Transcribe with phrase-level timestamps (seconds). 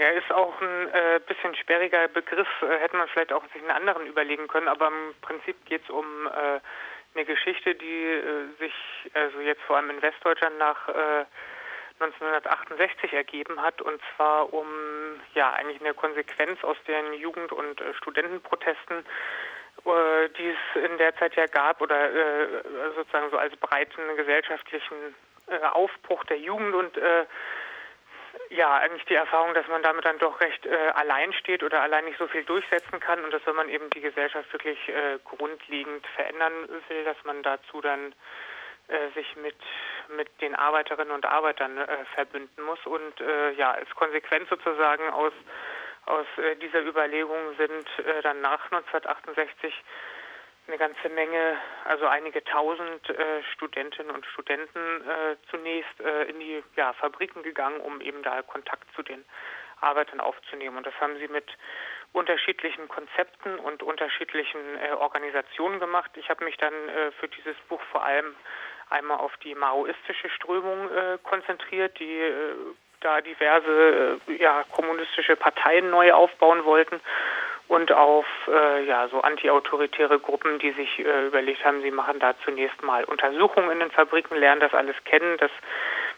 [0.00, 3.70] Ja, ist auch ein äh, bisschen sperriger Begriff, äh, hätte man vielleicht auch sich einen
[3.70, 6.58] anderen überlegen können, aber im Prinzip geht es um äh,
[7.14, 8.72] eine Geschichte, die äh, sich
[9.12, 10.88] also jetzt vor allem in Westdeutschland nach
[11.98, 14.66] 1968 äh, ergeben hat und zwar um
[15.34, 19.04] ja eigentlich eine Konsequenz aus den Jugend- und äh, Studentenprotesten,
[19.84, 22.10] die es in der Zeit ja gab oder
[22.96, 25.14] sozusagen so als breiten gesellschaftlichen
[25.72, 26.98] Aufbruch der Jugend und
[28.50, 32.04] ja, eigentlich die Erfahrung, dass man damit dann doch recht äh, allein steht oder allein
[32.04, 36.06] nicht so viel durchsetzen kann und dass wenn man eben die Gesellschaft wirklich äh, grundlegend
[36.14, 38.14] verändern will, dass man dazu dann
[38.90, 39.56] äh, sich mit
[40.16, 45.32] mit den Arbeiterinnen und Arbeitern äh, verbünden muss und äh, ja als Konsequenz sozusagen aus
[46.06, 46.26] aus
[46.60, 47.86] dieser Überlegung sind
[48.22, 49.72] dann nach 1968
[50.70, 56.62] eine ganze Menge, also einige tausend äh, Studentinnen und Studenten äh, zunächst äh, in die
[56.76, 59.24] ja, Fabriken gegangen, um eben da Kontakt zu den
[59.80, 60.76] Arbeitern aufzunehmen.
[60.76, 61.46] Und das haben sie mit
[62.12, 66.12] unterschiedlichen Konzepten und unterschiedlichen äh, Organisationen gemacht.
[66.14, 68.36] Ich habe mich dann äh, für dieses Buch vor allem
[68.90, 72.32] einmal auf die maoistische Strömung äh, konzentriert, die
[73.00, 77.00] da diverse ja, kommunistische Parteien neu aufbauen wollten
[77.70, 82.34] und auf äh, ja so antiautoritäre Gruppen, die sich äh, überlegt haben, sie machen da
[82.44, 85.52] zunächst mal Untersuchungen in den Fabriken, lernen das alles kennen, das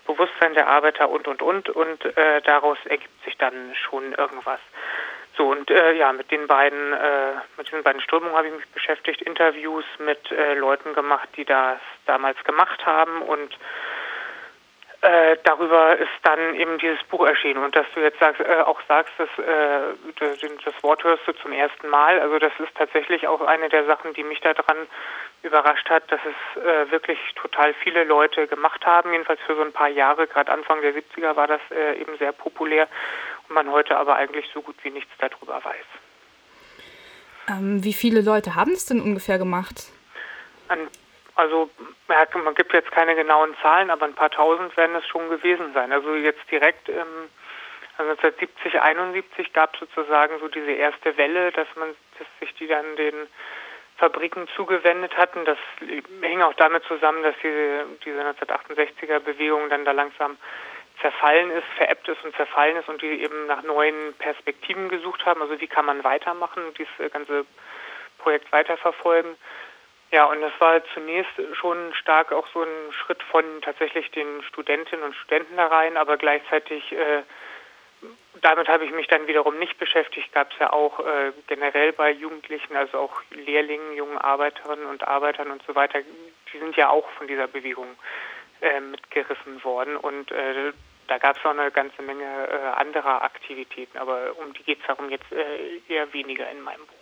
[0.07, 4.61] Bewusstsein der Arbeiter und und und und äh, daraus ergibt sich dann schon irgendwas.
[5.37, 8.69] So und äh, ja, mit den beiden äh, mit diesen beiden Strömungen habe ich mich
[8.69, 13.59] beschäftigt, Interviews mit äh, Leuten gemacht, die das damals gemacht haben und
[15.03, 17.65] äh, darüber ist dann eben dieses Buch erschienen.
[17.65, 19.95] Und dass du jetzt sagst, äh, auch sagst, dass, äh,
[20.65, 22.21] das, Wort hörst du zum ersten Mal.
[22.21, 24.77] Also das ist tatsächlich auch eine der Sachen, die mich daran
[25.43, 29.11] überrascht hat, dass es äh, wirklich total viele Leute gemacht haben.
[29.11, 32.31] Jedenfalls für so ein paar Jahre, gerade Anfang der 70er war das äh, eben sehr
[32.31, 32.87] populär
[33.49, 35.87] und man heute aber eigentlich so gut wie nichts darüber weiß.
[37.49, 39.91] Ähm, wie viele Leute haben es denn ungefähr gemacht?
[40.69, 40.87] An
[41.43, 41.71] also
[42.45, 45.93] man gibt jetzt keine genauen Zahlen, aber ein paar tausend werden es schon gewesen sein.
[45.93, 47.29] Also jetzt direkt, ähm,
[47.99, 52.69] also 1970, 71 gab es sozusagen so diese erste Welle, dass man, dass sich die
[52.69, 53.27] dann den
[53.97, 55.45] Fabriken zugewendet hatten.
[55.45, 55.59] Das
[56.21, 60.37] hing auch damit zusammen, dass diese, diese 1968er Bewegung dann da langsam
[61.01, 65.43] zerfallen ist, veräppt ist und zerfallen ist und die eben nach neuen Perspektiven gesucht haben.
[65.43, 67.45] Also wie kann man weitermachen, dieses ganze
[68.19, 69.37] Projekt weiterverfolgen.
[70.13, 75.05] Ja, und das war zunächst schon stark auch so ein Schritt von tatsächlich den Studentinnen
[75.05, 77.23] und Studenten da rein, aber gleichzeitig äh,
[78.43, 80.33] damit habe ich mich dann wiederum nicht beschäftigt.
[80.33, 85.51] Gab es ja auch äh, generell bei Jugendlichen, also auch Lehrlingen, jungen Arbeiterinnen und Arbeitern
[85.51, 86.01] und so weiter,
[86.53, 87.89] die sind ja auch von dieser Bewegung
[88.61, 90.73] äh, mitgerissen worden und äh,
[91.09, 94.87] da gab es auch eine ganze Menge äh, anderer Aktivitäten, aber um die geht es
[94.87, 97.02] darum jetzt äh, eher weniger in meinem Buch.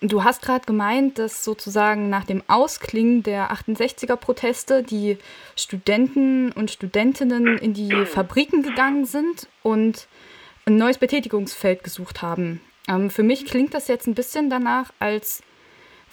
[0.00, 5.18] Du hast gerade gemeint, dass sozusagen nach dem Ausklingen der 68er-Proteste die
[5.56, 10.06] Studenten und Studentinnen in die Fabriken gegangen sind und
[10.66, 12.60] ein neues Betätigungsfeld gesucht haben.
[12.88, 15.42] Ähm, für mich klingt das jetzt ein bisschen danach, als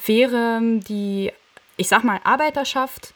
[0.06, 1.32] wäre die,
[1.78, 3.14] ich sag mal, Arbeiterschaft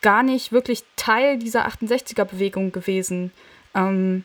[0.00, 3.32] gar nicht wirklich Teil dieser 68er-Bewegung gewesen.
[3.74, 4.24] Ähm,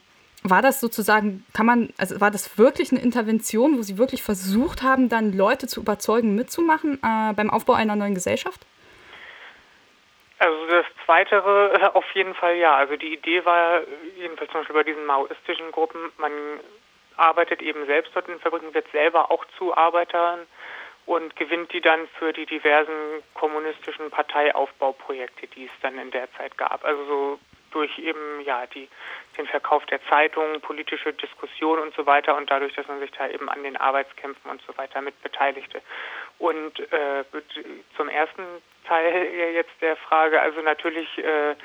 [0.49, 4.83] war das sozusagen, kann man, also war das wirklich eine Intervention, wo Sie wirklich versucht
[4.83, 8.65] haben, dann Leute zu überzeugen, mitzumachen äh, beim Aufbau einer neuen Gesellschaft?
[10.39, 12.75] Also das Zweitere äh, auf jeden Fall ja.
[12.75, 13.81] Also die Idee war
[14.17, 16.31] jedenfalls zum Beispiel bei diesen maoistischen Gruppen, man
[17.15, 20.41] arbeitet eben selbst dort in Fabriken, wird selber auch zu Arbeitern
[21.07, 26.57] und gewinnt die dann für die diversen kommunistischen Parteiaufbauprojekte, die es dann in der Zeit
[26.57, 26.85] gab.
[26.85, 27.39] Also so
[27.77, 28.89] durch eben ja die
[29.37, 33.29] den Verkauf der Zeitungen, politische Diskussion und so weiter und dadurch, dass man sich da
[33.29, 35.81] eben an den Arbeitskämpfen und so weiter mit beteiligte.
[36.39, 37.23] Und äh,
[37.95, 38.43] zum ersten
[38.87, 41.55] Teil jetzt der Frage, also natürlich äh,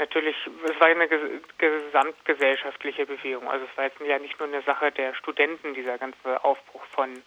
[0.00, 1.08] natürlich, es war eine
[1.58, 3.48] gesamtgesellschaftliche Bewegung.
[3.48, 7.22] Also es war jetzt ja nicht nur eine Sache der Studenten, dieser ganze Aufbruch von,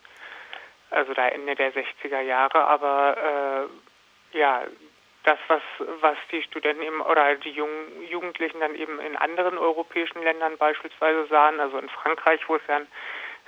[0.90, 3.70] also da Ende der 60er Jahre, aber
[4.34, 4.64] äh, ja,
[5.24, 5.62] das, was,
[6.02, 11.28] was die Studenten eben oder die jungen Jugendlichen dann eben in anderen europäischen Ländern beispielsweise
[11.28, 12.88] sahen, also in Frankreich, wo es ja einen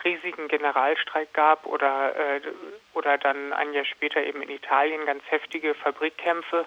[0.04, 2.42] riesigen Generalstreik gab oder, äh,
[2.94, 6.66] oder dann ein Jahr später eben in Italien ganz heftige Fabrikkämpfe.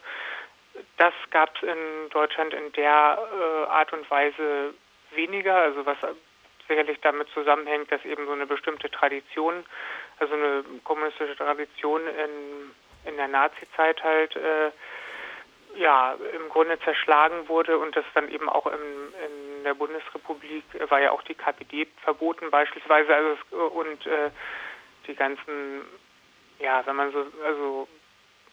[0.97, 4.75] Das gab es in Deutschland in der äh, Art und Weise
[5.13, 5.99] weniger, also was
[6.69, 9.65] sicherlich damit zusammenhängt, dass eben so eine bestimmte Tradition,
[10.19, 14.71] also eine kommunistische Tradition in, in der Nazizeit halt äh,
[15.77, 21.01] ja im Grunde zerschlagen wurde und das dann eben auch im, in der Bundesrepublik war
[21.01, 24.31] ja auch die KPD verboten beispielsweise also und äh,
[25.07, 25.83] die ganzen
[26.59, 27.89] ja wenn man so also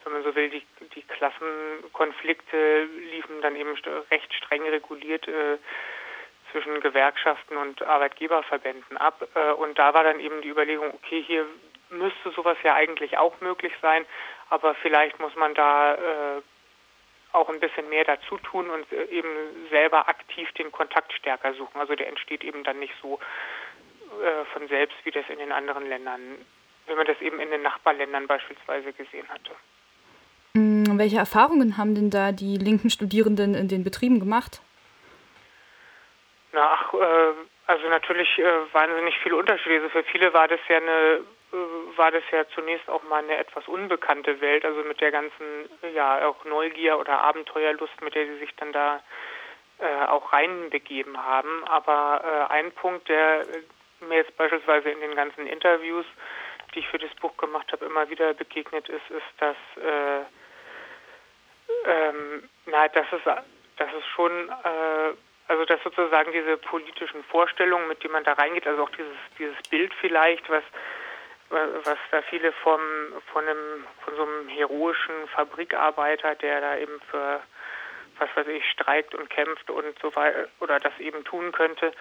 [0.04, 0.64] wenn man so will die
[0.96, 3.76] die Klassenkonflikte liefen dann eben
[4.12, 5.58] recht streng reguliert äh,
[6.52, 11.46] zwischen Gewerkschaften und Arbeitgeberverbänden ab äh, und da war dann eben die Überlegung okay hier
[11.90, 14.06] müsste sowas ja eigentlich auch möglich sein
[14.50, 16.42] aber vielleicht muss man da äh,
[17.34, 19.30] auch ein bisschen mehr dazu tun und äh, eben
[19.70, 21.80] selber aktiv den Kontakt stärker suchen.
[21.80, 23.20] Also der entsteht eben dann nicht so
[24.22, 26.22] äh, von selbst, wie das in den anderen Ländern,
[26.88, 29.52] wie man das eben in den Nachbarländern beispielsweise gesehen hatte.
[30.54, 34.62] Mm, welche Erfahrungen haben denn da die linken Studierenden in den Betrieben gemacht?
[36.52, 37.34] Na, ach, äh,
[37.66, 39.76] also natürlich äh, wahnsinnig viele Unterschiede.
[39.78, 41.22] Also für viele war das ja eine
[41.96, 46.28] war das ja zunächst auch mal eine etwas unbekannte Welt, also mit der ganzen, ja,
[46.28, 49.02] auch Neugier oder Abenteuerlust, mit der sie sich dann da
[49.80, 51.64] äh, auch reinbegeben haben.
[51.66, 53.46] Aber äh, ein Punkt, der
[54.02, 56.06] mir jetzt beispielsweise in den ganzen Interviews,
[56.74, 60.22] die ich für das Buch gemacht habe, immer wieder begegnet ist, ist, dass, äh,
[61.86, 65.14] ähm, na, das ist, das ist schon, äh,
[65.48, 69.62] also dass sozusagen diese politischen Vorstellungen, mit denen man da reingeht, also auch dieses, dieses
[69.70, 70.64] Bild vielleicht, was
[71.54, 72.82] was da viele vom,
[73.32, 77.42] von, einem, von so einem heroischen Fabrikarbeiter, der da eben für
[78.20, 81.92] was weiß ich, streikt und kämpft und so weiter oder das eben tun könnte,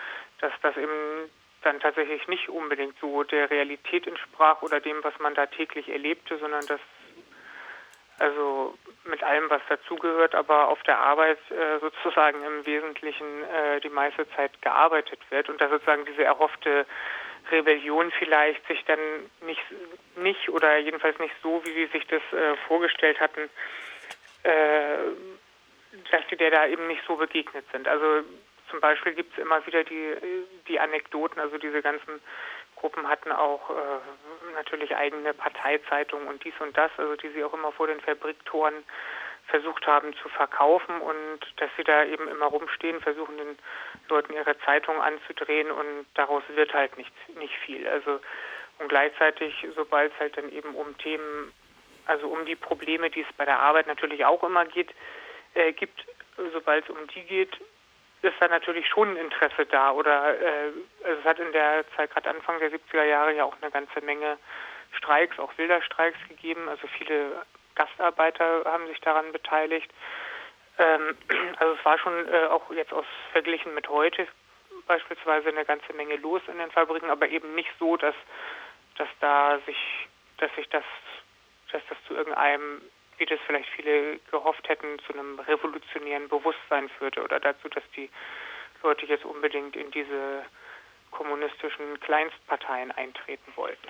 [0.40, 1.30] dass das eben
[1.62, 6.38] dann tatsächlich nicht unbedingt so der Realität entsprach oder dem, was man da täglich erlebte,
[6.38, 6.80] sondern dass
[8.18, 13.88] also mit allem, was dazugehört, aber auf der Arbeit äh, sozusagen im Wesentlichen äh, die
[13.88, 16.86] meiste Zeit gearbeitet wird und dass sozusagen diese erhoffte
[17.52, 18.98] Rebellion vielleicht sich dann
[19.42, 19.62] nicht,
[20.16, 23.50] nicht oder jedenfalls nicht so, wie sie sich das äh, vorgestellt hatten,
[24.42, 24.96] äh,
[26.10, 27.86] dass sie der da eben nicht so begegnet sind.
[27.86, 28.24] Also
[28.70, 30.14] zum Beispiel gibt es immer wieder die,
[30.66, 32.20] die Anekdoten, also diese ganzen
[32.76, 37.54] Gruppen hatten auch äh, natürlich eigene Parteizeitungen und dies und das, also die sie auch
[37.54, 38.74] immer vor den Fabriktoren
[39.46, 43.58] versucht haben zu verkaufen und dass sie da eben immer rumstehen, versuchen den
[44.08, 47.86] Leuten ihre Zeitung anzudrehen und daraus wird halt nicht, nicht viel.
[47.88, 48.20] Also
[48.78, 51.52] und gleichzeitig, sobald es halt dann eben um Themen,
[52.06, 54.90] also um die Probleme, die es bei der Arbeit natürlich auch immer geht,
[55.54, 56.04] äh, gibt,
[56.52, 57.60] sobald es um die geht,
[58.22, 59.92] ist da natürlich schon Interesse da.
[59.92, 60.72] Oder äh,
[61.04, 64.00] also es hat in der Zeit gerade Anfang der 70er Jahre ja auch eine ganze
[64.00, 64.38] Menge
[64.92, 66.68] Streiks, auch wilder Streiks gegeben.
[66.68, 67.42] Also viele
[67.74, 69.90] Gastarbeiter haben sich daran beteiligt.
[70.78, 71.16] Ähm,
[71.58, 74.26] also es war schon äh, auch jetzt aus verglichen mit heute
[74.86, 78.14] beispielsweise eine ganze Menge los in den Fabriken, aber eben nicht so, dass
[78.96, 79.76] dass da sich
[80.38, 80.84] dass sich das
[81.70, 82.82] dass das zu irgendeinem
[83.18, 88.10] wie das vielleicht viele gehofft hätten, zu einem revolutionären Bewusstsein führte oder dazu, dass die
[88.82, 90.44] Leute jetzt unbedingt in diese
[91.12, 93.88] kommunistischen Kleinstparteien eintreten wollten.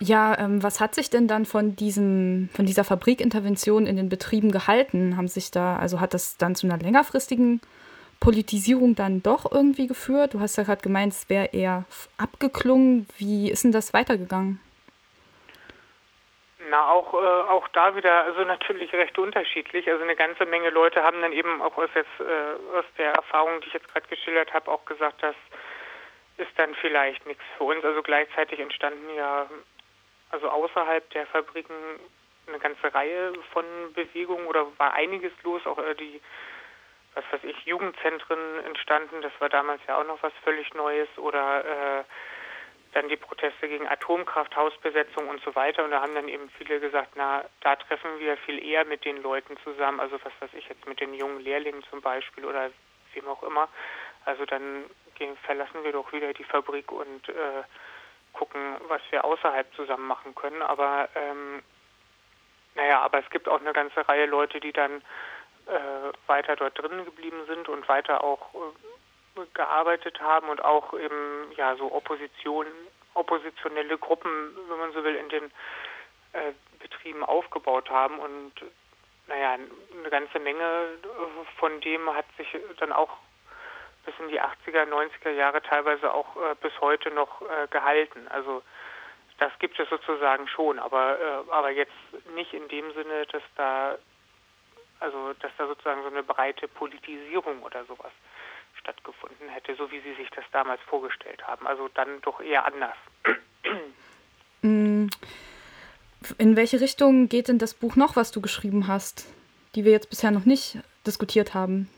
[0.00, 4.52] Ja, ähm, was hat sich denn dann von diesem, von dieser Fabrikintervention in den Betrieben
[4.52, 5.16] gehalten?
[5.16, 7.60] Haben sich da, also hat das dann zu einer längerfristigen
[8.20, 10.34] Politisierung dann doch irgendwie geführt?
[10.34, 11.84] Du hast ja gerade gemeint, es wäre eher
[12.16, 13.08] abgeklungen.
[13.18, 14.60] Wie ist denn das weitergegangen?
[16.70, 19.90] Na, auch, äh, auch da wieder, also natürlich recht unterschiedlich.
[19.90, 23.60] Also eine ganze Menge Leute haben dann eben auch aus, jetzt, äh, aus der Erfahrung,
[23.62, 25.34] die ich jetzt gerade geschildert habe, auch gesagt, das
[26.36, 27.84] ist dann vielleicht nichts für uns.
[27.84, 29.48] Also gleichzeitig entstanden ja
[30.30, 31.74] also außerhalb der Fabriken
[32.46, 36.20] eine ganze Reihe von Bewegungen oder war einiges los, auch äh, die,
[37.14, 41.64] was weiß ich, Jugendzentren entstanden, das war damals ja auch noch was völlig Neues oder
[42.00, 42.04] äh,
[42.92, 45.84] dann die Proteste gegen Atomkraft, Hausbesetzung und so weiter.
[45.84, 49.22] Und da haben dann eben viele gesagt, na, da treffen wir viel eher mit den
[49.22, 52.70] Leuten zusammen, also was weiß ich jetzt mit den jungen Lehrlingen zum Beispiel oder
[53.12, 53.68] wem auch immer.
[54.24, 54.84] Also dann
[55.16, 57.62] gehen, verlassen wir doch wieder die Fabrik und äh,
[58.38, 60.62] gucken, was wir außerhalb zusammen machen können.
[60.62, 61.62] Aber ähm,
[62.76, 65.02] naja, aber es gibt auch eine ganze Reihe Leute, die dann
[65.66, 71.52] äh, weiter dort drin geblieben sind und weiter auch äh, gearbeitet haben und auch eben
[71.56, 72.66] ja so Opposition,
[73.14, 74.30] oppositionelle Gruppen,
[74.68, 75.44] wenn man so will, in den
[76.32, 78.52] äh, Betrieben aufgebaut haben und
[79.26, 80.86] naja, eine ganze Menge
[81.58, 83.10] von dem hat sich dann auch
[84.04, 88.26] bis in die 80er, 90er Jahre teilweise auch äh, bis heute noch äh, gehalten.
[88.28, 88.62] Also
[89.38, 91.92] das gibt es sozusagen schon, aber äh, aber jetzt
[92.34, 93.96] nicht in dem Sinne, dass da
[95.00, 98.12] also dass da sozusagen so eine breite Politisierung oder sowas
[98.80, 101.66] stattgefunden hätte, so wie Sie sich das damals vorgestellt haben.
[101.66, 102.96] Also dann doch eher anders.
[104.62, 105.06] Mm.
[106.36, 109.32] In welche Richtung geht denn das Buch noch, was du geschrieben hast?
[109.74, 111.88] die wir jetzt bisher noch nicht diskutiert haben?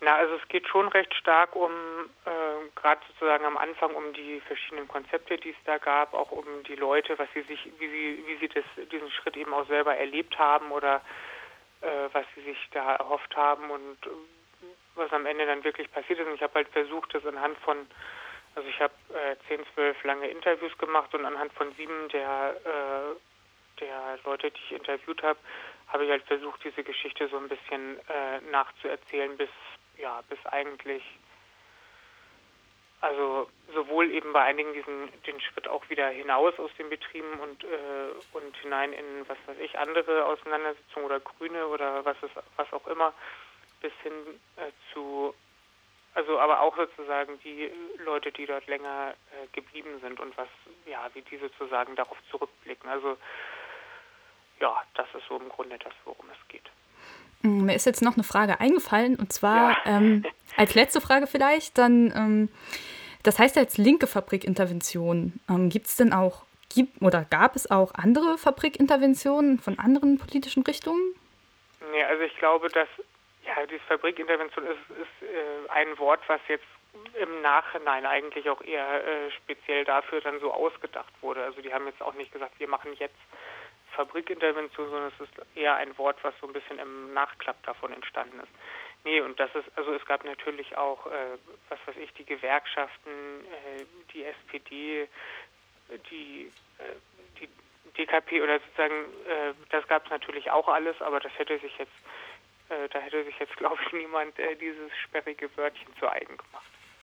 [0.00, 1.72] Na, also es geht schon recht stark um,
[2.26, 6.44] äh, gerade sozusagen am Anfang um die verschiedenen Konzepte, die es da gab, auch um
[6.64, 9.96] die Leute, was sie sich, wie sie, wie sie das, diesen Schritt eben auch selber
[9.96, 11.00] erlebt haben oder
[11.80, 14.10] äh, was sie sich da erhofft haben und äh,
[14.96, 16.26] was am Ende dann wirklich passiert ist.
[16.26, 17.86] Und ich habe halt versucht, das anhand von,
[18.54, 23.16] also ich habe äh, zehn, zwölf lange Interviews gemacht und anhand von sieben der äh,
[23.80, 25.38] der Leute, die ich interviewt habe,
[25.88, 29.50] habe ich halt versucht, diese Geschichte so ein bisschen äh, nachzuerzählen, bis
[29.98, 31.02] ja, bis eigentlich,
[33.00, 37.64] also sowohl eben bei einigen diesen den Schritt auch wieder hinaus aus den Betrieben und
[37.64, 42.72] äh, und hinein in was weiß ich andere Auseinandersetzungen oder Grüne oder was ist was
[42.72, 43.12] auch immer,
[43.80, 44.12] bis hin
[44.56, 45.34] äh, zu
[46.14, 50.48] also aber auch sozusagen die Leute, die dort länger äh, geblieben sind und was
[50.86, 52.88] ja wie die sozusagen darauf zurückblicken.
[52.88, 53.18] Also
[54.58, 56.70] ja, das ist so im Grunde das, worum es geht.
[57.42, 59.76] Mm, mir ist jetzt noch eine Frage eingefallen und zwar ja.
[59.86, 60.24] ähm,
[60.56, 62.48] als letzte Frage vielleicht, dann, ähm,
[63.22, 65.40] das heißt ja jetzt linke Fabrikintervention.
[65.48, 70.62] Ähm, gibt es denn auch, gibt, oder gab es auch andere Fabrikinterventionen von anderen politischen
[70.62, 71.14] Richtungen?
[71.92, 72.88] Nee, also ich glaube, dass
[73.44, 76.64] ja, diese Fabrikintervention ist, ist äh, ein Wort, was jetzt
[77.20, 81.42] im Nachhinein eigentlich auch eher äh, speziell dafür dann so ausgedacht wurde.
[81.42, 83.16] Also die haben jetzt auch nicht gesagt, wir machen jetzt
[83.92, 88.40] Fabrikintervention, sondern es ist eher ein Wort, was so ein bisschen im Nachklapp davon entstanden
[88.40, 88.52] ist.
[89.04, 91.38] Nee, und das ist, also es gab natürlich auch, äh,
[91.68, 93.10] was weiß ich, die Gewerkschaften,
[93.44, 95.08] äh, die SPD,
[96.10, 97.48] die, äh, die
[97.96, 101.92] DKP oder sozusagen, äh, das gab es natürlich auch alles, aber das hätte sich jetzt,
[102.68, 106.66] äh, da hätte sich jetzt, glaube ich, niemand äh, dieses sperrige Wörtchen zu eigen gemacht.